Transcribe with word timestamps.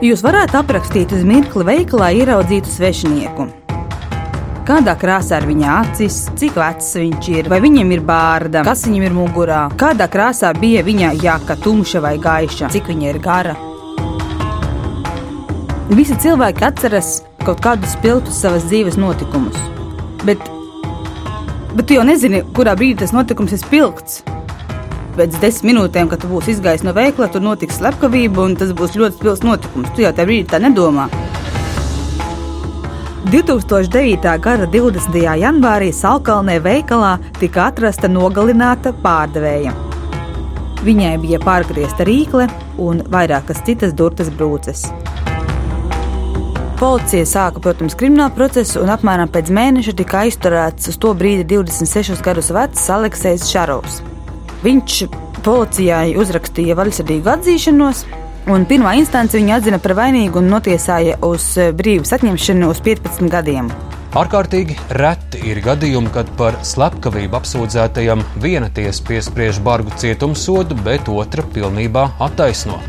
Jūs 0.00 0.22
varētu 0.24 0.56
aprakstīt 0.56 1.10
uz 1.12 1.26
mirkli 1.28 1.60
veikalā 1.68 2.06
ieraudzītu 2.16 2.70
svešinieku. 2.72 3.44
Kādā 4.64 4.94
krāsā 4.96 5.42
ir 5.42 5.46
viņa 5.50 5.74
acis, 5.74 6.16
cik 6.40 6.56
vecs 6.56 6.88
viņš 6.96 7.28
ir, 7.34 7.50
vai 7.52 7.58
viņam 7.60 7.92
ir 7.92 8.00
bārda, 8.08 8.62
kas 8.64 8.86
viņam 8.86 9.04
ir 9.04 9.16
mugurā, 9.18 9.58
kādā 9.76 10.06
krāsā 10.08 10.54
bija 10.56 10.80
viņa 10.86 11.10
jaka, 11.20 11.58
tumša 11.60 12.00
vai 12.00 12.14
gaiša, 12.16 12.70
cik 12.72 12.88
viņa 12.88 13.10
ir 13.10 13.20
gara. 13.20 13.52
Visi 15.92 16.16
cilvēki 16.24 16.64
atceras 16.64 17.18
kaut 17.44 17.60
kādus 17.60 17.92
spilgtus 17.98 18.40
savas 18.40 18.64
dzīves 18.72 18.96
notikumus. 18.96 19.60
Bet, 20.24 20.40
bet 21.76 21.84
tu 21.84 22.00
jau 22.00 22.08
nezini, 22.08 22.40
kurā 22.56 22.72
brīdī 22.72 23.02
tas 23.04 23.12
notikums 23.12 23.52
ir 23.52 23.60
spilgts. 23.60 24.22
Pēc 25.20 25.34
desmit 25.36 25.74
minūtēm, 25.74 26.08
kad 26.08 26.22
tu 26.22 26.30
būsi 26.30 26.54
izgājis 26.54 26.80
no 26.80 26.94
veikala, 26.96 27.26
tur 27.28 27.42
notiks 27.44 27.76
slepkavība, 27.76 28.40
un 28.40 28.54
tas 28.56 28.70
būs 28.72 28.94
ļoti 28.96 29.18
spilgts 29.18 29.42
notikums. 29.44 29.90
Tu 29.92 30.06
jau 30.06 30.12
tajā 30.16 30.24
brīdī 30.30 30.46
tā 30.48 30.60
nedomā. 30.64 31.10
2009. 33.28 34.30
gada 34.40 34.64
20. 34.72 35.18
janvārī 35.42 35.90
Salkalnē 35.92 36.56
veikalā 36.64 37.18
tika 37.36 37.66
atrasta 37.68 38.08
nogalināta 38.08 38.94
pārdevēja. 39.04 39.76
Viņai 40.88 41.12
bija 41.20 41.44
pārgriezta 41.44 42.08
rīkle 42.08 42.48
un 42.80 43.04
vairākas 43.12 43.60
citas 43.66 43.92
durtas 43.92 44.32
brūces. 44.32 44.86
Policija 46.80 47.28
sāka, 47.28 47.60
protams, 47.60 47.92
kriminālu 47.92 48.32
procesu, 48.38 48.80
un 48.80 48.88
apmēram 48.96 49.28
pēc 49.28 49.52
mēneša 49.52 50.00
tika 50.00 50.24
aizturēts 50.24 50.88
uz 50.88 50.96
to 50.96 51.12
brīdi 51.12 51.44
26 51.52 52.24
gadus 52.24 52.48
vecs 52.56 52.88
Aleksējs 52.96 53.52
Šarovs. 53.52 54.00
Viņš 54.60 54.96
policijai 55.40 56.16
uzrakstīja 56.20 56.74
vaļsirdīgu 56.76 57.30
atzīšanos, 57.32 58.02
un 58.52 58.66
pirmā 58.68 58.92
instance 59.00 59.38
viņu 59.38 59.54
atzina 59.56 59.78
par 59.80 59.94
vainīgu 59.96 60.42
un 60.42 60.50
notiesāja 60.52 61.16
uz 61.24 61.54
brīvības 61.78 62.12
atņemšanu 62.18 62.68
uz 62.68 62.82
15 62.84 63.32
gadiem. 63.32 63.70
Ārkārtīgi 64.20 64.74
reti 64.98 65.38
ir 65.46 65.60
gadījumi, 65.62 66.10
kad 66.12 66.28
par 66.36 66.56
slepkavību 66.66 67.38
apsūdzētajam 67.38 68.24
viena 68.42 68.66
tiesa 68.74 69.04
piespriež 69.06 69.60
bargu 69.64 69.94
cietumsodu, 70.02 70.76
bet 70.84 71.08
otra 71.08 71.44
pilnībā 71.54 72.08
attaisno. 72.26 72.80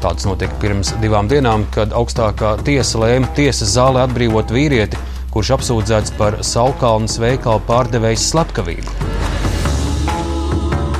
Tāds 0.00 0.26
notika 0.26 0.56
pirms 0.62 0.94
divām 1.02 1.28
dienām, 1.28 1.68
kad 1.76 1.92
augstākā 1.96 2.56
tiesa 2.64 3.04
lēma 3.04 3.28
tiesas 3.36 3.76
zālē 3.76 4.06
atbrīvot 4.08 4.50
vīrieti, 4.56 4.98
kurš 5.34 5.54
apsūdzēts 5.58 6.16
par 6.16 6.40
Saukalnas 6.40 7.20
veikalu 7.20 7.62
pārdevējas 7.68 8.32
slepkavību. 8.32 9.15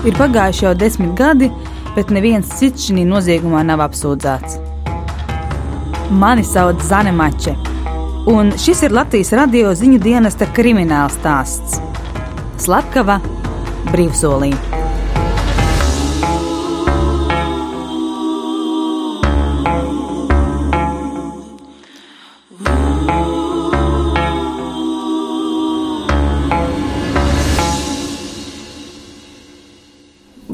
Ir 0.06 0.14
pagājuši 0.14 0.62
jau 0.62 0.74
desmit 0.78 1.16
gadi, 1.18 1.48
bet 1.96 2.12
neviens 2.14 2.52
cits 2.60 2.86
šī 2.86 3.02
noziegumā 3.08 3.64
nav 3.66 3.82
apsūdzēts. 3.88 4.60
Mani 6.14 6.46
sauc 6.46 6.84
Zane 6.86 7.10
Mače, 7.10 7.56
un 8.30 8.54
šis 8.54 8.84
ir 8.86 8.94
Latvijas 8.94 9.34
radio 9.34 9.74
ziņu 9.74 9.98
dienesta 10.06 10.46
krimināla 10.54 11.10
stāsts. 11.10 11.80
Slepkava 12.62 13.18
brīvsolī. 13.90 14.54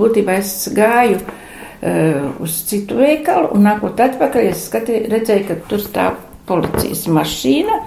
Būtībā 0.02 0.36
es 0.42 0.54
gāju 0.76 1.20
uh, 1.22 2.42
uz 2.42 2.58
citu 2.68 3.00
veikalu, 3.00 3.52
un 3.56 3.66
nākot 3.68 4.00
atpakaļ, 4.06 4.50
es 4.52 4.66
skatīju, 4.68 5.08
redzēju, 5.12 5.46
ka 5.48 5.60
tur 5.70 5.82
stāv 5.82 6.18
policijas 6.48 7.06
mašīna. 7.08 7.78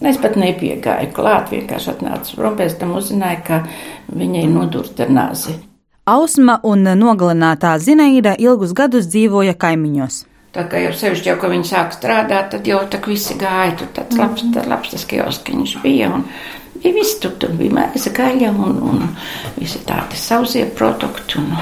Es 0.00 0.16
pat 0.16 0.38
nepiegāju 0.40 1.10
klāt, 1.12 1.50
vienkārši 1.52 1.90
atnācu 1.92 2.38
prom, 2.38 2.54
pēc 2.56 2.78
tam 2.80 2.94
uzzināju, 2.96 3.42
ka 3.44 3.58
viņai 4.16 4.46
nodurta 4.48 5.04
nāzi. 5.10 5.58
Ausma 6.08 6.56
un 6.64 6.88
nogalinātā 6.96 7.74
Zinaida 7.78 8.32
ilgus 8.40 8.72
gadus 8.74 9.10
dzīvoja 9.12 9.52
kaimiņos. 9.60 10.22
Tā 10.56 10.64
kā 10.66 10.80
jau 10.82 10.94
sevišķi 10.96 11.28
jau, 11.30 11.36
ka 11.38 11.50
viņi 11.52 11.68
sāk 11.68 11.92
strādāt, 11.94 12.48
tad 12.54 12.66
jau 12.66 12.80
tā 12.90 12.98
visi 13.04 13.36
gāja, 13.38 13.76
tur 13.78 13.92
tāds 13.94 14.16
labs, 14.18 14.46
tā 14.50 14.64
labs 14.66 14.90
tas 14.90 15.04
kioskiņš 15.12 15.76
bija, 15.84 16.08
un 16.16 16.24
bija 16.82 16.94
viss 16.96 17.18
tur, 17.22 17.34
tur 17.40 17.52
bija 17.58 17.76
mēza 17.76 18.12
gaļa, 18.16 18.50
un, 18.66 18.80
un 18.90 19.02
visi 19.58 19.82
tādi 19.86 20.18
sausie 20.20 20.66
produkti, 20.76 21.40
un 21.40 21.54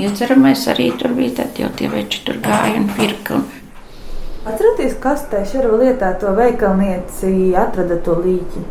iedzeramais 0.00 0.66
arī 0.72 0.90
tur 0.98 1.14
bija, 1.16 1.40
tad 1.42 1.60
jau 1.60 1.70
tie 1.78 1.90
veči 1.92 2.24
tur 2.26 2.40
gāja 2.44 2.76
un 2.80 2.88
pirka. 2.98 3.40
Un... 3.40 3.46
Atcerieties, 4.48 4.96
kas 5.02 5.26
te 5.28 5.42
šarva 5.50 5.82
lietā 5.82 6.14
to 6.20 6.32
veikalnieci 6.36 7.52
atrada 7.58 7.98
to 8.04 8.16
līķi? 8.24 8.64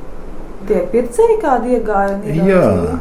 Tie 0.67 0.81
pircēji 0.91 1.37
kādi 1.43 1.77
iegāja 1.77 2.17
un 2.17 2.25
iegāja? 2.25 2.49
Jā. 2.49 2.97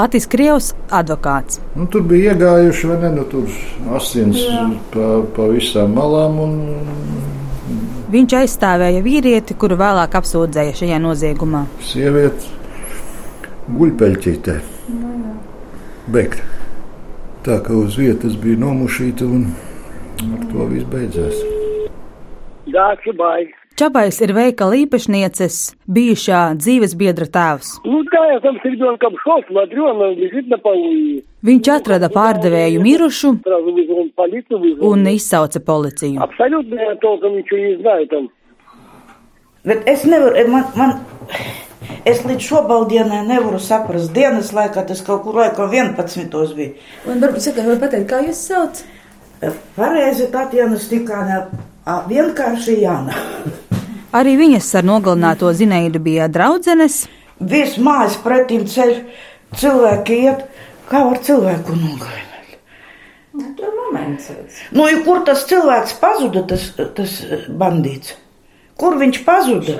Atis 0.00 0.28
Krievs, 0.30 0.70
advokāts. 0.94 1.58
Nu, 1.74 1.84
tur 1.90 2.04
bija 2.06 2.32
iegājuši, 2.36 2.86
vai 2.92 2.98
ne? 3.02 3.10
Nu, 3.16 3.24
tur 3.28 3.50
asins 3.98 4.38
Jā. 4.38 4.68
pa, 4.94 5.08
pa 5.34 5.48
visām 5.50 5.96
malām. 5.98 6.38
Un... 6.44 6.54
Viņš 8.10 8.32
aizstāvēja 8.40 9.04
vīrieti, 9.06 9.54
kuru 9.54 9.76
vēlāk 9.78 10.16
apsūdzēja 10.18 10.74
šajā 10.80 10.96
noziegumā. 10.98 11.60
Sieviete 11.86 12.48
guļpeļķītē. 13.70 14.56
Bēgt. 16.10 16.42
Tā 17.46 17.60
kā 17.64 17.76
uz 17.78 17.94
vietas 18.00 18.34
bija 18.40 18.58
nomušīta 18.64 19.28
un 19.30 19.46
ar 20.26 20.42
to 20.50 20.66
viss 20.72 20.90
beidzās. 20.90 21.38
Dāci 22.74 23.14
baigi. 23.16 23.59
Čabais 23.80 24.18
ir 24.20 24.34
veikala 24.36 24.76
īpašnieces, 24.82 25.54
bijušā 25.88 26.40
dzīves 26.60 26.92
biedra 27.00 27.24
tēvs. 27.32 27.68
Nu, 27.88 28.02
Viņš 31.48 31.70
atrada 31.72 32.10
pārdevēju 32.12 32.82
mirušu 32.84 33.30
un 34.90 35.06
izsauca 35.08 35.62
policiju. 35.64 36.28
Bet 39.64 39.88
es 39.94 40.04
nevaru, 40.12 40.44
man, 40.52 40.68
man, 40.76 40.94
es 42.04 42.20
līdz 42.28 42.50
šobaldienai 42.50 43.22
nevaru 43.32 43.62
saprast. 43.64 44.12
Dienas 44.12 44.52
laikā 44.56 44.84
tas 44.92 45.00
kaut 45.08 45.24
kur 45.24 45.40
laikam 45.40 45.72
11. 45.72 46.28
bija. 46.60 46.76
Un 47.08 47.24
varbūt 47.24 47.48
saka, 47.48 47.64
var 47.72 47.80
pateikt, 47.88 48.10
kā 48.12 48.20
jūs 48.28 48.44
sauc? 48.52 48.84
Pareizi 49.72 50.28
Tatjana 50.28 50.76
Stikānā, 50.76 51.46
vienkārši 51.86 52.80
Jāna. 52.82 53.14
Arī 54.12 54.34
viņas 54.40 54.72
ar 54.74 54.86
nogalināto 54.86 55.52
zinēju 55.54 56.00
bija 56.02 56.26
draudzenes. 56.28 57.04
Viss 57.40 57.78
mājas 57.78 58.18
pretim 58.20 58.66
ceļ, 58.68 58.96
cilvēki 59.56 60.18
iet, 60.26 60.42
kā 60.90 61.04
var 61.06 61.20
cilvēku 61.24 61.76
nogalināt. 61.78 62.56
Nu, 63.32 63.52
tur 63.56 63.70
moments. 63.76 64.30
Nu, 64.74 64.88
ja 64.90 64.98
kur 65.06 65.22
tas 65.24 65.46
cilvēks 65.48 65.94
pazuda, 66.02 66.42
tas, 66.50 66.66
tas 66.76 67.20
bandīts? 67.48 68.16
Kur 68.80 68.98
viņš 68.98 69.22
pazuda? 69.24 69.78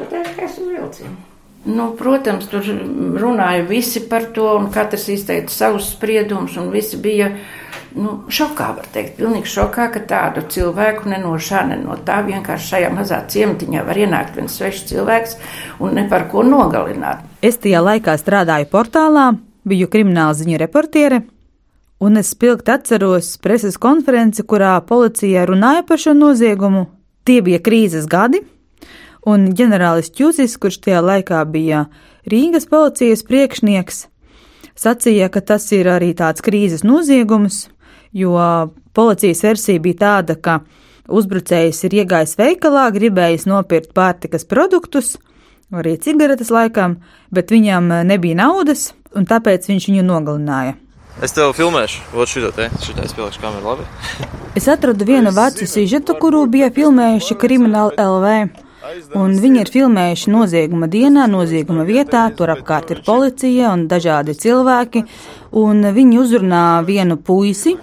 Nu, 1.67 1.91
protams, 1.99 2.47
tur 2.49 2.65
runāja 3.21 3.67
visi 3.69 4.01
par 4.09 4.31
to, 4.33 4.47
un 4.57 4.71
katrs 4.73 5.09
izteica 5.13 5.53
savus 5.53 5.91
spriedumus, 5.93 6.57
un 6.61 6.71
visi 6.73 6.97
bija 7.01 7.35
nu, 7.97 8.15
šokā, 8.31 8.69
var 8.77 8.87
teikt, 8.93 9.17
pilnīgi 9.19 9.51
šokā, 9.51 9.89
ka 9.95 10.03
tādu 10.09 10.45
cilvēku 10.53 11.09
ne 11.11 11.19
no 11.23 11.35
šā, 11.41 11.65
ne 11.71 11.79
no 11.81 11.97
tā 12.07 12.21
vienkārši 12.27 12.71
šajā 12.75 12.93
mazā 12.95 13.21
ciematiņā 13.31 13.85
var 13.87 13.99
ienākt 13.99 14.39
viens 14.39 14.55
svešs 14.57 14.87
cilvēks 14.91 15.37
un 15.83 15.97
ne 15.99 16.07
par 16.11 16.29
ko 16.31 16.45
nogalināt. 16.47 17.25
Es 17.43 17.59
tajā 17.63 17.83
laikā 17.85 18.17
strādāju 18.21 18.69
portālā, 18.73 19.31
biju 19.67 19.91
krimināla 19.91 20.37
ziņu 20.39 20.61
reportiere, 20.61 21.23
un 22.01 22.21
es 22.21 22.33
spilgti 22.35 22.73
atceros 22.75 23.35
preses 23.43 23.77
konferenci, 23.81 24.45
kurā 24.47 24.79
policija 24.87 25.45
runāja 25.49 25.85
par 25.87 26.01
šo 26.01 26.15
noziegumu. 26.17 26.87
Tie 27.29 27.41
bija 27.45 27.61
krīzes 27.61 28.07
gadi, 28.11 28.41
un 29.29 29.51
ģenerālis 29.57 30.13
Čūsis, 30.17 30.57
kurš 30.61 30.81
tajā 30.87 31.03
laikā 31.05 31.43
bija 31.51 31.85
Rīgas 32.31 32.67
policijas 32.71 33.23
priekšnieks, 33.27 34.07
sacīja, 34.81 35.29
ka 35.33 35.43
tas 35.45 35.67
ir 35.77 35.91
arī 35.93 36.15
tāds 36.17 36.45
krīzes 36.45 36.85
noziegums, 36.87 37.67
jo 38.13 38.37
policijas 38.93 39.43
versija 39.45 39.83
bija 39.83 40.01
tāda, 40.05 40.37
ka 40.37 40.61
uzbrucējs 41.11 41.85
ir 41.89 41.99
iegājis 42.03 42.37
veikalā, 42.39 42.89
gribējis 42.95 43.49
nopirkt 43.51 43.93
pārtikas 43.97 44.47
produktus, 44.49 45.17
arī 45.75 45.97
cigaretes 46.03 46.53
laikam, 46.55 47.01
bet 47.35 47.51
viņam 47.55 47.91
nebija 48.07 48.39
naudas, 48.43 48.91
un 49.17 49.27
tāpēc 49.27 49.69
viņš 49.71 49.91
viņu 49.91 50.07
nogalināja. 50.07 50.77
Es 51.21 51.35
tev 51.37 51.51
filmēšu, 51.53 52.05
otru 52.15 52.31
šito 52.31 52.51
te, 52.57 52.71
šitā 52.81 53.05
es 53.05 53.13
pielikšu 53.13 53.43
kameru, 53.43 53.75
labi? 53.75 54.29
es 54.57 54.69
atradu 54.71 55.05
vienu 55.05 55.33
vecu 55.35 55.67
sižetu, 55.69 56.15
kuru 56.23 56.47
bija 56.49 56.71
filmējuši 56.73 57.37
Krimināla 57.41 58.07
LV. 58.07 58.69
Un 59.19 59.35
viņi 59.39 59.61
ir 59.63 59.71
filmējuši 59.71 60.33
nozieguma 60.33 60.89
dienā, 60.91 61.27
nozieguma 61.31 61.85
vietā, 61.87 62.25
tur 62.35 62.51
apkārt 62.55 62.91
ir 62.95 63.03
policija 63.07 63.71
un 63.75 63.85
dažādi 63.91 64.35
cilvēki, 64.35 65.05
un 65.61 65.85
viņi 65.95 66.19
uzrunā 66.19 66.65
vienu 66.87 67.19
puisi. 67.21 67.77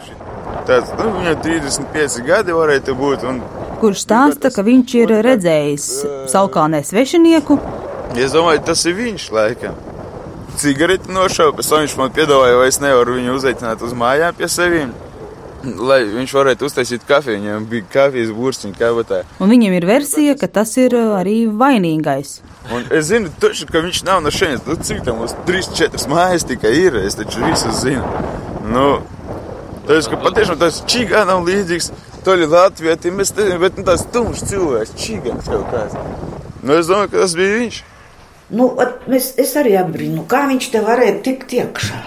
Tāds, 0.68 0.92
nu, 1.00 1.12
viņam 1.16 1.40
35 1.46 2.24
gadi 2.28 2.56
varētu 2.56 2.96
būt, 2.98 3.24
un 3.30 3.40
kurš 3.80 4.04
stāsta, 4.04 4.52
ka 4.52 4.66
viņš 4.68 4.96
ir 5.00 5.14
redzējis 5.28 5.88
Salkalnē 6.34 6.84
svešinieku. 6.84 7.60
Es 8.18 8.34
domāju, 8.36 8.66
tas 8.68 8.84
ir 8.90 8.98
viņš 8.98 9.32
laikam. 9.36 9.78
Cigareti 10.58 11.14
nošauja, 11.14 11.54
pēc 11.56 11.70
tam 11.70 11.84
viņš 11.86 11.98
man 12.00 12.16
piedāvāja, 12.16 12.58
vai 12.60 12.72
es 12.72 12.82
nevaru 12.82 13.20
viņu 13.20 13.36
uzaicināt 13.38 13.84
uz 13.86 13.94
mājām 13.96 14.36
pie 14.40 14.50
sevīm. 14.50 14.96
Lai 15.76 16.00
viņš 16.08 16.34
varētu 16.38 16.68
uztaisīt 16.68 17.04
kafiju, 17.08 17.42
viņam 17.42 17.66
bija 17.70 17.86
kafijas 17.92 18.32
burciņa 18.36 18.78
kabatā. 18.80 19.22
Un 19.44 19.52
viņam 19.52 19.76
ir 19.76 19.88
versija, 19.90 20.36
ka 20.40 20.48
tas 20.48 20.72
ir 20.80 20.96
arī 20.96 21.42
vainīgais. 21.52 22.38
Un 22.74 22.88
es 22.94 23.10
zinu, 23.10 23.32
taču, 23.42 23.68
ka 23.72 23.82
viņš 23.84 24.04
nav 24.08 24.24
no 24.24 24.32
šejienes. 24.34 24.64
Nu, 24.68 24.78
cik 24.90 25.04
tam 25.08 25.22
mums 25.22 25.36
3, 25.48 25.72
4 25.80 26.08
mājas 26.12 26.48
tikai 26.48 26.74
ir? 26.80 27.00
Es 27.04 27.20
taču 27.20 27.44
visu 27.44 27.74
zinu. 27.76 28.04
Nu, 28.72 28.88
tas, 29.88 30.10
ka 30.12 30.20
patiešām 30.24 30.60
tas 30.62 30.82
čigā 30.88 31.26
nav 31.28 31.46
līdzīgs. 31.48 31.92
Toļi 32.28 32.50
Latvijā, 32.52 32.98
tie 33.00 33.14
mēs 33.16 33.32
te, 33.36 33.46
bet 33.62 33.78
nu, 33.80 33.86
tās 33.88 34.04
tumšs 34.12 34.48
cilvēks, 34.50 34.98
čigāns 35.00 35.48
kaut 35.48 35.70
kāds. 35.72 35.96
Nu, 36.64 36.76
es 36.76 36.90
domāju, 36.90 37.14
ka 37.14 37.24
tas 37.24 37.38
bija 37.40 37.62
viņš. 37.62 37.80
Nu, 38.58 38.70
at, 38.84 39.08
mēs, 39.12 39.34
es 39.40 39.56
arī 39.60 39.78
apbrīnu, 39.80 40.26
kā 40.28 40.46
viņš 40.50 40.72
te 40.74 40.84
varēja 40.84 41.20
tikt 41.24 41.56
iekšā. 41.62 42.04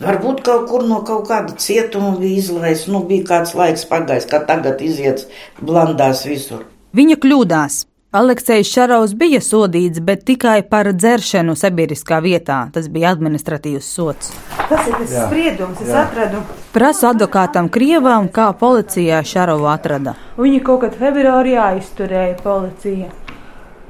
Varbūt 0.00 0.40
kaut 0.40 0.62
kur 0.70 0.86
no 0.88 1.02
kaut 1.04 1.26
kāda 1.28 1.52
cietuma 1.60 2.14
bija 2.16 2.40
izlaists, 2.40 2.88
nu 2.88 3.02
bija 3.04 3.26
kāds 3.34 3.52
laiks 3.58 3.84
pagājis, 3.90 4.26
kā 4.30 4.40
tagad 4.48 4.80
iziet 4.80 5.26
blandās 5.60 6.24
visur. 6.24 6.64
Viņa 6.96 7.18
kļūdās. 7.20 7.82
Aleksējs 8.10 8.66
Šarovs 8.74 9.12
bija 9.14 9.38
sodīts, 9.38 10.00
bet 10.02 10.24
tikai 10.26 10.64
par 10.66 10.88
dzeršanu 10.90 11.52
sabiedriskā 11.54 12.16
vietā. 12.24 12.56
Tas 12.74 12.88
bija 12.90 13.12
administratīvs 13.14 13.86
sots. 13.86 14.32
Tas 14.56 14.88
ir 14.88 14.96
tas 14.96 15.12
spriedums, 15.28 15.84
es 15.84 15.92
atradu. 15.94 16.40
Prasu 16.74 17.06
advokātam 17.12 17.68
Krievam, 17.70 18.26
kā 18.34 18.48
policijā 18.58 19.20
Šarovu 19.22 19.68
atrada. 19.70 20.16
Viņi 20.40 20.58
kaut 20.66 20.88
kad 20.88 20.98
februārī 20.98 21.54
aizturēja 21.60 22.40
policija. 22.42 23.12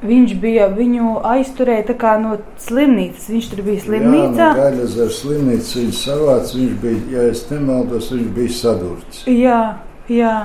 Viņš 0.00 0.32
bija 0.40 0.70
viņu 0.72 1.18
aizturēja 1.28 2.16
no 2.22 2.38
slimnīcas. 2.58 3.26
Viņš 3.28 3.48
tur 3.50 3.60
bija 3.66 3.82
slimnīcā. 3.84 4.46
Jā, 4.48 4.52
no 4.54 4.62
Gaļas 4.62 5.18
slimnīcas 5.20 5.74
viņš 5.76 5.98
savāc, 6.06 6.54
viņš 6.56 6.72
bija, 6.80 7.00
ja 7.12 7.26
es 7.28 7.44
nemaldos, 7.50 8.08
viņš 8.14 8.30
bija 8.38 8.54
sadurts. 8.56 9.22
Jā, 9.28 9.60
jā. 10.08 10.36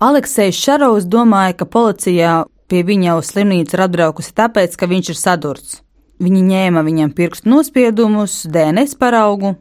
Aleksējs 0.00 0.62
Šarovs 0.62 1.08
domāja, 1.10 1.58
ka 1.58 1.66
policijā 1.66 2.44
pie 2.70 2.84
viņa 2.86 3.18
uz 3.18 3.32
slimnīcu 3.32 3.74
ir 3.74 3.82
atbraukusi 3.88 4.36
tāpēc, 4.38 4.78
ka 4.78 4.86
viņš 4.86 5.10
ir 5.10 5.18
sadurts. 5.18 5.80
Viņi 6.20 6.44
ņēma 6.46 6.84
viņam 6.86 7.10
pirkstu 7.16 7.50
nospiedumus, 7.50 8.44
DNS 8.46 8.94
paraugu. 9.00 9.56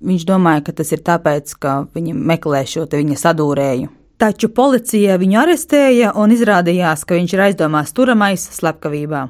Viņš 0.00 0.26
domāja, 0.26 0.64
ka 0.66 0.74
tas 0.80 0.90
ir 0.96 1.04
tāpēc, 1.06 1.54
ka 1.60 1.78
viņi 1.94 2.16
meklē 2.16 2.64
šo 2.66 2.88
viņa 2.90 3.20
sadūrēju. 3.20 3.99
Taču 4.20 4.50
policija 4.52 5.14
viņu 5.16 5.38
arestēja 5.40 6.10
un 6.20 6.34
izrādījās, 6.34 7.06
ka 7.08 7.16
viņš 7.16 7.34
ir 7.34 7.44
aizdomās 7.46 7.94
turamais 7.96 8.42
slepkavībā. 8.52 9.22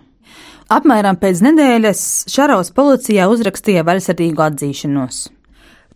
Apmēram 0.70 1.18
pēc 1.18 1.44
nedēļas 1.46 2.02
Šarovs 2.30 2.72
policijā 2.74 3.28
uzrakstīja 3.30 3.84
vaļsirdīgu 3.86 4.42
atzīšanos. 4.48 5.20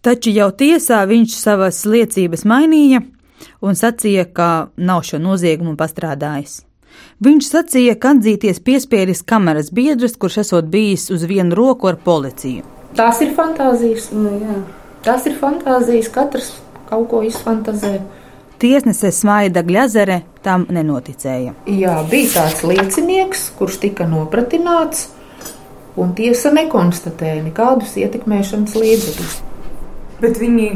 Taču 0.05 0.31
jau 0.37 0.49
tiesā 0.55 1.01
viņš 1.11 1.35
savas 1.41 1.83
liecības 1.91 2.47
mainīja 2.47 3.03
un 3.65 3.75
sacīja, 3.79 4.29
ka 4.31 4.49
nav 4.77 5.03
šo 5.11 5.19
noziegumu 5.23 5.75
pastrādājis. 5.81 6.61
Viņš 7.25 7.51
sacīja, 7.51 7.99
ka 7.99 8.15
atzīties 8.15 8.63
piespiedis 8.63 9.27
kameras 9.27 9.75
biedrs, 9.75 10.15
kurš 10.15 10.43
esot 10.45 10.71
bijis 10.71 11.11
uz 11.11 11.27
vienu 11.27 11.57
roku 11.59 11.91
ar 11.91 11.99
policiju. 11.99 12.63
Tās 12.95 13.23
ir 13.27 13.35
fantāzijas. 13.35 14.13
Nu, 14.15 14.39
jā. 14.39 14.59
Tās 15.03 15.27
ir 15.27 15.35
fantāzijas, 15.41 16.11
katrs 16.15 16.53
kaut 16.87 17.09
ko 17.11 17.23
izfantazē. 17.27 17.99
Tiesnese 18.65 19.11
Smaida 19.13 19.61
Glazere 19.61 20.23
tam 20.41 20.63
nenoticēja. 20.73 21.51
Jā, 21.69 21.99
bija 22.09 22.31
tāds 22.33 22.63
liecinieks, 22.65 23.51
kurš 23.59 23.77
tika 23.83 24.07
nopratināts, 24.09 25.11
un 26.01 26.15
tiesa 26.17 26.49
nekonstatēja 26.57 27.43
nekādus 27.45 27.93
ietekmēšanas 28.01 28.79
līdzekļus. 28.81 29.35
Bet 30.23 30.41
viņi 30.41 30.69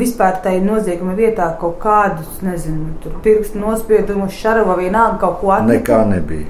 vispār 0.00 0.40
tajā 0.46 0.62
nozieguma 0.64 1.12
vietā 1.18 1.50
kaut 1.60 1.76
kādus, 1.82 2.40
nezinu, 2.40 2.94
pirkstu 3.20 3.60
nospiedumus, 3.60 4.40
šarava 4.40 4.78
vienalga 4.80 5.20
kaut 5.26 5.42
ko 5.42 5.52
atnesa. 5.58 5.82
Nekā 5.82 6.00
nebija. 6.14 6.48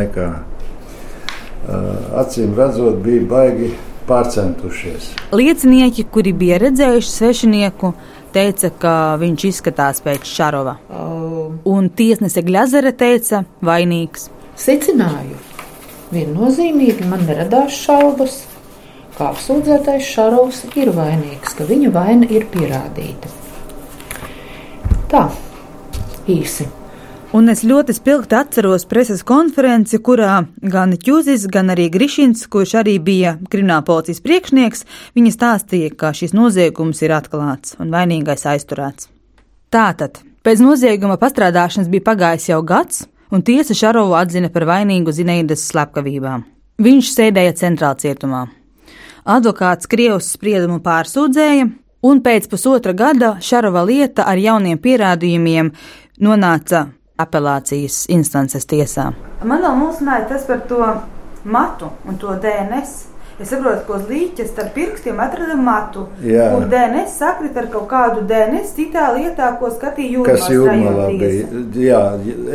Nekā. 0.00 0.30
Uh, 1.66 1.92
acīm 2.22 2.56
redzot, 2.56 2.96
bija 3.04 3.28
baigi 3.28 3.74
pārcentušies. 4.08 5.10
Liecinieki, 5.36 6.06
kuri 6.12 6.32
bija 6.36 6.60
redzējuši 6.62 7.12
svešinieku, 7.12 7.92
teica, 8.34 8.70
ka 8.80 8.94
viņš 9.20 9.46
izskatās 9.50 10.02
pēc 10.04 10.26
Šarova. 10.28 10.76
Oh. 10.90 11.54
Un 11.68 11.90
tiesnese 11.90 12.44
Glazere 12.46 12.92
teica, 12.96 13.44
vainīgs. 13.64 14.28
Secināju, 14.56 15.38
viennozīmīgi 16.14 17.08
man 17.10 17.26
neradās 17.28 17.76
šaubas, 17.84 18.40
ka 19.16 19.32
apsūdzētais 19.32 20.06
Šarovs 20.14 20.64
ir 20.76 20.92
vainīgs, 20.96 21.56
ka 21.58 21.68
viņa 21.68 21.92
vaina 21.94 22.28
ir 22.32 22.48
pierādīta. 22.52 23.32
Tā, 25.10 25.28
īsi. 26.30 26.66
Un 27.36 27.50
es 27.52 27.60
ļoti 27.66 27.92
spilgti 27.92 28.36
atceros 28.38 28.86
preses 28.88 29.20
konferenci, 29.26 29.98
kurā 30.00 30.38
gan 30.72 30.94
Čūzis, 30.96 31.42
gan 31.52 31.68
arī 31.74 31.90
Grišins, 31.92 32.46
kurš 32.48 32.72
arī 32.80 32.94
bija 33.02 33.34
kriminālpolicijas 33.52 34.22
priekšnieks, 34.24 34.86
viņi 35.18 35.32
stāstīja, 35.34 35.90
ka 36.00 36.14
šis 36.16 36.32
noziegums 36.38 37.02
ir 37.04 37.12
atklāts 37.18 37.76
un 37.82 37.92
vainīgais 37.92 38.46
aizturēts. 38.54 39.10
Tātad, 39.74 40.22
pēc 40.46 40.64
nozieguma 40.64 41.18
pastrādāšanas 41.20 41.92
bija 41.92 42.06
pagājis 42.08 42.48
jau 42.54 42.62
gads, 42.64 43.04
un 43.28 43.44
tiesa 43.44 43.76
Šarovu 43.76 44.16
atzina 44.16 44.48
par 44.54 44.64
vainīgu 44.70 45.12
Zineidas 45.12 45.68
slepkavībām. 45.68 46.46
Viņš 46.80 47.14
sēdēja 47.18 47.56
centrāla 47.60 48.00
cietumā. 48.00 48.44
Advokāts 49.28 49.90
Krievs 49.90 50.32
spriedumu 50.38 50.80
pārsūdzēja, 50.80 51.68
un 52.00 52.24
pēc 52.24 52.48
pusotra 52.48 52.96
gada 52.96 53.36
Šarova 53.44 53.84
lieta 53.84 54.24
ar 54.24 54.40
jauniem 54.40 54.80
pierādījumiem 54.80 55.74
nonāca 56.22 56.86
apelācijas 57.20 58.04
instances 58.12 58.68
tiesā. 58.68 59.10
Man 59.44 59.64
vēl 59.64 59.76
mulsināja 59.80 60.30
tas 60.32 60.46
par 60.48 60.64
to 60.70 60.80
matu 61.44 61.92
un 62.08 62.18
to 62.20 62.34
DNS. 62.42 63.04
Es 63.36 63.50
saprotu, 63.52 63.82
ka 63.84 63.98
uz 63.98 64.04
līķa 64.08 64.46
starp 64.48 64.70
pirkstiem 64.72 65.18
atrada 65.20 65.58
matu, 65.60 66.06
Jā. 66.24 66.46
kur 66.54 66.62
DNS 66.72 67.18
sakrit 67.20 67.58
ar 67.60 67.66
kaut 67.68 67.84
kādu 67.90 68.22
DNS 68.24 68.70
citā 68.78 69.10
lietā, 69.12 69.50
ko 69.60 69.68
skatīja 69.74 70.14
jūrmā. 70.14 70.36
Kas 70.38 70.46
jūrmalā 70.54 71.10
bija? 71.20 71.64
Jā, 71.84 72.00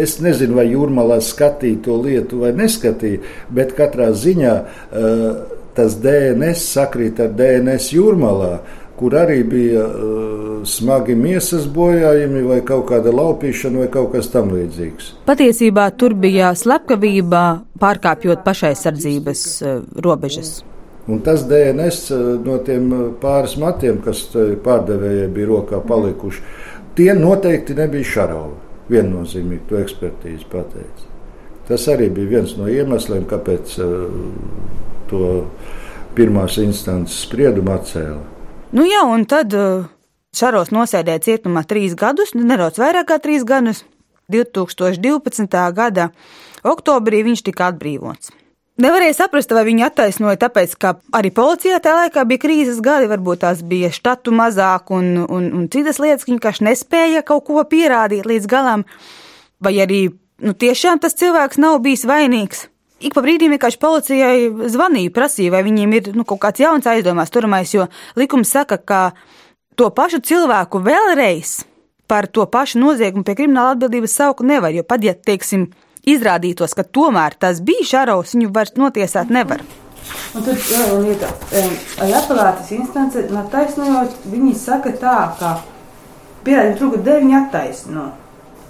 es 0.01 0.17
nezinu, 0.25 0.57
vai 0.57 0.65
jūrmalā 0.71 1.19
skatīja 1.21 1.83
to 1.85 1.99
lietu 2.01 2.41
vai 2.41 2.49
neskatīja, 2.57 3.21
bet 3.53 3.75
katrā 3.77 4.09
ziņā 4.23 4.55
uh, 4.57 5.27
tas 5.77 5.99
DNS 6.01 6.65
sakrīt 6.73 7.21
ar 7.21 7.29
DNS 7.37 7.93
jūrmalā 7.93 8.55
kur 8.99 9.15
arī 9.17 9.41
bija 9.47 9.83
uh, 9.87 10.61
smagi 10.67 11.15
miesas 11.17 11.67
bojājumi, 11.71 12.43
vai 12.47 12.59
kaut 12.65 12.87
kāda 12.91 13.13
laupīšana, 13.15 13.83
vai 13.83 13.89
kaut 13.93 14.11
kas 14.15 14.29
tamlīdzīgs. 14.33 15.11
Patiesībā 15.29 15.87
tur 15.97 16.15
bija 16.17 16.51
slepkavība, 16.57 17.43
pārkāpjot 17.81 18.43
pašaizsardzības 18.45 19.45
uh, 19.61 19.79
robežas. 20.05 20.59
Un 21.09 21.23
tas 21.25 21.45
DNS 21.49 22.01
uh, 22.13 22.25
no 22.45 22.59
tiem 22.65 22.91
pāris 23.21 23.57
matiem, 23.61 24.01
kas 24.05 24.27
pārdevējai 24.65 25.29
bija 25.33 25.51
rokā 25.53 25.81
palikuši, 25.87 26.43
tie 26.99 27.13
noteikti 27.17 27.77
nebija 27.79 28.13
šarauvi. 28.15 28.59
Viennozīmīgi 28.91 29.69
to 29.69 29.77
ekspertīzi 29.79 30.49
pateica. 30.51 31.07
Tas 31.69 31.85
arī 31.87 32.09
bija 32.11 32.33
viens 32.33 32.57
no 32.59 32.65
iemesliem, 32.67 33.23
kāpēc 33.29 33.77
to 35.07 35.29
pirmās 36.17 36.57
instances 36.59 37.21
spriedumu 37.23 37.71
atcēla. 37.77 38.30
Nu 38.71 38.85
jā, 38.87 39.01
un 39.03 39.25
tad 39.27 39.51
uh, 39.51 39.87
Šaros 40.31 40.69
nosēdēja 40.71 41.23
cietumā 41.25 41.65
trīs 41.67 41.91
gadus, 41.99 42.31
nu, 42.37 42.45
nedaudz 42.47 42.79
vairāk 42.79 43.09
kā 43.09 43.17
trīs 43.19 43.43
gadus. 43.47 43.83
2012. 44.31 45.57
gada 45.75 46.11
oktobrī 46.63 47.19
viņš 47.27 47.43
tika 47.49 47.67
atbrīvots. 47.73 48.31
Nevarēja 48.81 49.17
saprast, 49.17 49.51
vai 49.51 49.65
viņu 49.67 49.83
attaisnoja, 49.89 50.39
tāpēc, 50.39 50.77
ka 50.79 50.93
arī 51.19 51.33
policijā 51.35 51.81
tajā 51.83 52.05
laikā 52.05 52.23
bija 52.29 52.41
krīzes 52.45 52.79
gadi, 52.81 53.11
varbūt 53.11 53.43
tās 53.43 53.59
bija 53.67 53.91
štatu 53.91 54.31
mazāk 54.33 54.93
un, 54.95 55.11
un, 55.27 55.51
un 55.59 55.67
citas 55.73 55.99
lietas, 55.99 56.23
ka 56.23 56.31
viņi 56.31 56.39
vienkārši 56.39 56.67
nespēja 56.69 57.25
kaut 57.27 57.43
ko 57.49 57.65
pierādīt 57.67 58.23
līdz 58.25 58.47
galam, 58.49 58.87
vai 59.59 59.75
arī 59.83 60.05
nu, 60.39 60.55
tiešām 60.55 61.03
tas 61.03 61.19
cilvēks 61.19 61.59
nav 61.59 61.81
bijis 61.83 62.07
vainīgs. 62.07 62.69
Ik 63.01 63.15
pa 63.17 63.23
brīdim 63.25 63.53
vienkārši 63.55 63.79
policijai 63.81 64.69
zvanīja, 64.69 65.11
prasīja, 65.15 65.53
vai 65.55 65.63
viņiem 65.65 65.93
ir 65.97 66.09
nu, 66.13 66.25
kaut 66.27 66.41
kāds 66.43 66.61
jauns 66.61 66.85
aizdomās 66.89 67.33
turamais, 67.33 67.73
jo 67.73 67.87
likums 68.19 68.51
saka, 68.53 68.77
ka 68.77 69.01
to 69.79 69.89
pašu 69.95 70.21
cilvēku 70.21 70.83
vēlreiz 70.85 71.61
par 72.11 72.27
to 72.27 72.45
pašu 72.45 72.81
noziegumu 72.81 73.25
pie 73.25 73.37
krimināla 73.39 73.73
atbildības 73.73 74.17
saukt 74.19 74.45
nevar, 74.45 74.73
jo 74.75 74.83
pat 74.85 75.01
ja, 75.05 75.15
teiksim, 75.15 75.69
izrādītos, 76.05 76.75
ka 76.77 76.83
tomēr 76.83 77.37
tas 77.39 77.61
bija 77.65 77.87
Šarovs, 77.93 78.35
viņu 78.35 78.51
vairs 78.53 78.75
notiesāt 78.77 79.33
nevar. 79.33 79.63
Un 80.35 80.45
tad 80.45 80.59
vēl 80.59 80.95
lieta, 81.05 81.29
arī 81.55 82.15
apelācijas 82.19 82.71
instance, 82.77 83.25
taisnojot, 83.53 84.17
viņi 84.29 84.55
saka 84.59 84.93
tā, 85.01 85.17
ka 85.39 85.57
pierādījumu 86.45 86.79
trūkuma 86.81 87.05
dēļ 87.07 87.21
viņa 87.25 87.43
attaisno. 87.45 88.09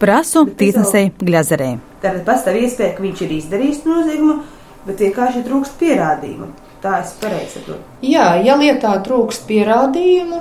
Prasu 0.01 0.45
tiesnesēji 0.57 1.15
Glazerē. 1.21 1.71
Tātad 2.01 2.23
pastāv 2.25 2.57
iespēja, 2.57 2.95
ka 2.97 3.03
viņš 3.05 3.21
ir 3.25 3.35
izdarījis 3.37 3.83
noziegumu, 3.85 4.39
bet 4.87 5.03
vienkārši 5.05 5.43
trūkst 5.45 5.77
pierādījumu. 5.81 6.49
Tā 6.81 6.95
es 7.03 7.13
pareizi 7.21 7.59
saprotu. 7.59 7.83
Jā, 8.01 8.31
ja 8.41 8.55
lietā 8.57 8.95
trūkst 9.05 9.45
pierādījumu, 9.49 10.39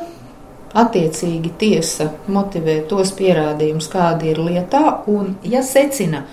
attiecīgi 0.81 1.53
tiesa 1.61 2.09
motivē 2.33 2.79
tos 2.89 3.13
pierādījumus, 3.19 3.91
kādi 3.93 4.33
ir 4.33 4.41
lietā, 4.41 4.85
un 5.13 5.35
ja 5.45 5.61
secina, 5.67 6.25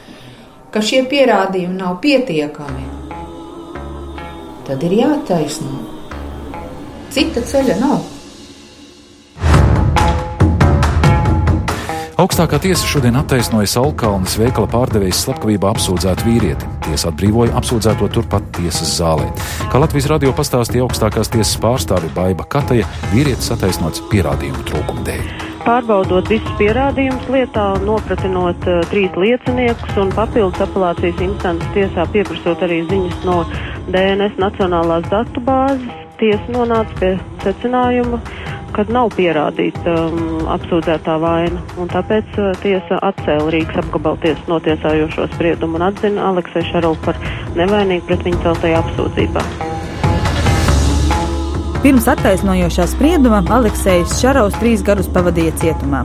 ka 0.72 0.80
šie 0.80 1.04
pierādījumi 1.12 1.76
nav 1.76 2.00
pietiekami, 2.04 2.88
tad 4.68 4.84
ir 4.88 5.00
jātaisno. 5.02 5.82
Cita 7.12 7.44
ceļa 7.52 7.82
nav. 7.82 8.17
Augstākā 12.18 12.58
tiesa 12.58 12.82
šodien 12.90 13.14
attaisnoja 13.20 13.70
Salkalnes 13.70 14.40
veikala 14.42 14.66
pārdevējas 14.72 15.20
slepkavībā 15.22 15.70
apsūdzētu 15.70 16.26
vīrieti. 16.26 16.70
Tiesa 16.88 17.12
atbrīvoja 17.12 17.54
apsūdzēto 17.60 18.08
turpat 18.16 18.48
tiesas 18.58 18.96
zālē. 18.98 19.28
Kā 19.70 19.78
Latvijas 19.78 20.08
radio 20.10 20.32
pastāstīja 20.34 20.88
augstākās 20.88 21.30
tiesas 21.30 21.60
pārstāve 21.62 22.10
Baiva 22.16 22.48
Kataja, 22.50 22.90
vīrietis 23.12 23.52
attaisnots 23.54 24.02
pierādījumu 24.10 24.66
trūkuma 24.66 25.06
dēļ. 25.06 25.30
Pārbaudot 25.68 26.34
visus 26.34 26.58
pierādījumus 26.58 27.30
lietā, 27.36 27.68
nopratinot 27.86 28.66
uh, 28.66 28.82
trīs 28.90 29.14
lieciniekus 29.14 30.02
un 30.02 30.10
papildus 30.18 30.66
apelācijas 30.66 31.22
instances 31.22 31.70
tiesā 31.78 32.10
pieprasot 32.16 32.66
arī 32.66 32.82
ziņas 32.90 33.26
no 33.30 33.44
DNS 33.94 34.42
nacionālās 34.42 35.06
datubāzes, 35.14 35.86
tiesa 36.18 36.50
nonāca 36.50 36.98
pie 36.98 37.14
secinājuma, 37.46 38.24
kad 38.76 38.92
nav 38.94 39.12
pierādīta 39.16 39.94
um, 40.08 40.48
apsūdzētā 40.58 41.16
vaina, 41.22 41.62
un 41.82 41.90
tāpēc 41.92 42.38
uh, 42.40 42.52
tiesa 42.64 43.00
atcēla 43.10 43.52
Rīgas 43.54 43.82
apgabaltiesas 43.84 44.50
notiesājošo 44.52 45.30
spriedumu 45.36 45.80
un 45.80 45.88
atzina 45.90 46.28
Aleksei 46.32 46.66
Šarovu 46.72 47.00
par 47.06 47.20
nevainīgu 47.58 48.08
pret 48.10 48.28
viņu 48.28 48.44
celtajā 48.46 48.84
apsūdzībā. 48.84 49.46
Pirms 51.84 52.08
attaisnojošā 52.10 52.88
sprieduma 52.92 53.44
Aleksējs 53.54 54.18
Šarovs 54.22 54.58
trīs 54.62 54.82
gadus 54.86 55.10
pavadīja 55.14 55.54
cietumā. 55.62 56.02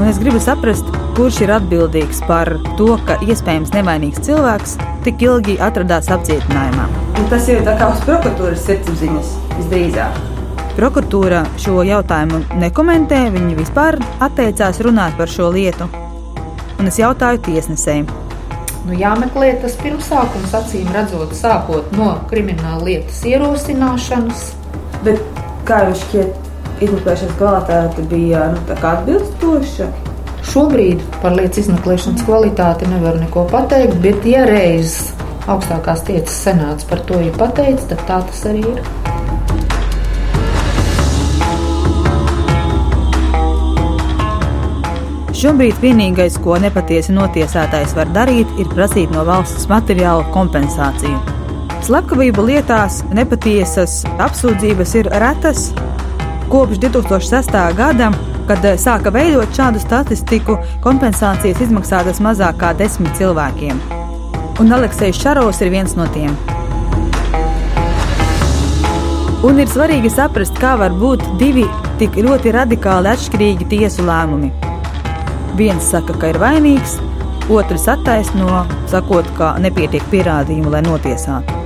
Un 0.00 0.08
es 0.08 0.18
gribu 0.22 0.40
saprast, 0.42 0.86
kurš 1.16 1.42
ir 1.44 1.52
atbildīgs 1.54 2.22
par 2.28 2.52
to, 2.78 2.94
ka 3.08 3.18
iespējams 3.26 3.74
nevainīgs 3.74 4.22
cilvēks 4.26 4.76
tik 5.04 5.24
ilgi 5.26 5.58
atradās 5.60 6.10
apcietinājumā. 6.14 6.88
Un 7.20 7.30
tas 7.32 7.48
ir 7.52 7.60
tā 7.66 7.76
kā 7.80 7.92
uz 7.92 8.02
prokuratūras 8.08 8.66
sirdsapziņas 8.68 9.32
visdrīzāk. 9.58 10.29
Prokuratūra 10.76 11.42
šo 11.58 11.82
jautājumu 11.82 12.44
nekomentē, 12.60 13.24
viņi 13.34 13.56
vispār 13.58 13.98
atteicās 14.22 14.78
runāt 14.86 15.16
par 15.18 15.30
šo 15.30 15.50
lietu. 15.52 15.88
Un 16.78 16.88
es 16.88 16.98
jautāju 17.00 17.42
tiesnesēm. 17.48 18.06
Nu, 18.86 18.94
jāmeklē 18.96 19.50
tas 19.60 19.74
pirmsākums, 19.82 20.54
acīm 20.56 20.88
redzot, 20.94 21.34
sākot 21.36 21.90
no 21.98 22.14
krimināla 22.30 22.86
lietas 22.86 23.18
ierosināšanas. 23.28 24.46
Bet 25.04 25.20
kā 25.68 25.82
jums 25.88 26.06
šķiet, 26.06 26.48
izmeklēšanas 26.86 27.36
kvalitāte 27.42 28.06
bija 28.08 28.46
nu, 28.54 28.62
atbilstoša? 28.78 29.90
Šobrīd 30.50 31.02
par 31.20 31.36
lietas 31.36 31.66
izmeklēšanas 31.66 32.24
kvalitāti 32.24 32.88
nevaru 32.88 33.20
neko 33.26 33.44
pateikt, 33.50 33.98
bet 34.06 34.24
ja 34.24 34.46
reiz 34.48 34.96
augstākās 35.50 36.06
tiesas 36.06 36.40
senāts 36.46 36.88
par 36.88 37.04
to 37.10 37.20
ir 37.20 37.36
pateicis, 37.36 37.90
tad 37.92 38.06
tā 38.08 38.22
tas 38.30 38.44
arī 38.48 38.64
ir. 38.72 39.09
Šobrīd 45.40 45.78
vienīgais, 45.80 46.34
ko 46.44 46.58
nepatiesi 46.60 47.14
notiesātais 47.16 47.94
var 47.96 48.10
darīt, 48.12 48.50
ir 48.60 48.66
prasīt 48.74 49.08
no 49.14 49.22
valsts 49.24 49.64
materiālu 49.70 50.26
kompensāciju. 50.34 51.16
Slepkavību 51.86 52.44
lietās 52.44 52.98
nepatiesas 53.16 54.02
apsūdzības 54.20 54.92
ir 55.00 55.08
retas. 55.22 55.70
Kopš 56.52 56.82
2006. 56.84 57.56
gada, 57.78 58.10
kad 58.52 58.68
sāka 58.84 59.08
veidot 59.16 59.48
šādu 59.56 59.80
statistiku, 59.80 60.58
kompensācijas 60.84 61.64
izmaksātas 61.64 62.20
mazāk 62.20 62.60
kā 62.60 62.76
desmit 62.76 63.16
cilvēkiem. 63.16 63.80
Un 64.60 64.76
Aleksis 64.76 65.16
Šarovs 65.24 65.64
ir 65.64 65.72
viens 65.72 65.96
no 65.96 66.04
tiem. 66.12 66.36
Un 69.40 69.56
ir 69.56 69.72
svarīgi 69.72 70.12
saprast, 70.12 70.60
kā 70.60 70.76
var 70.76 70.92
būt 71.00 71.24
divi 71.40 71.64
tik 72.02 72.20
ļoti 72.20 72.52
radikāli 72.60 73.16
atšķirīgi 73.16 73.72
tiesu 73.72 74.04
lēmumi. 74.04 74.69
Viens 75.58 75.90
saka, 75.90 76.14
ka 76.14 76.30
ir 76.30 76.38
vainīgs, 76.40 76.98
otrs 77.50 77.88
attaisno, 77.90 78.62
sakot, 78.90 79.26
ka 79.38 79.54
nepietiek 79.62 80.04
pierādījumu, 80.12 80.70
lai 80.74 80.82
notiesātu. 80.86 81.56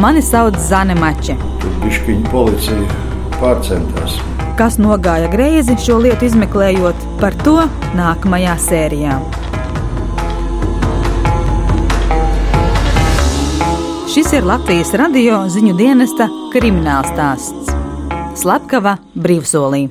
Mani 0.00 0.22
sauc 0.22 0.58
Zane 0.58 0.96
Mače. 0.98 1.36
Tur 1.62 1.74
bišķiņa 1.84 2.32
policija 2.32 3.00
pārcentās. 3.38 4.18
Kas 4.58 4.76
nogāja 4.78 5.30
greizi 5.32 5.76
šo 5.80 6.00
lietu 6.04 6.28
izmeklējot, 6.28 7.06
par 7.22 7.34
to 7.46 7.56
nākamajā 7.98 8.58
sērijā. 8.68 9.18
Šis 14.14 14.30
ir 14.38 14.46
Latvijas 14.46 14.92
radio 14.94 15.40
ziņu 15.50 15.74
dienesta 15.78 16.28
kriminālstāsts 16.52 17.72
Slepkava 18.38 18.98
brīvsolī. 19.14 19.88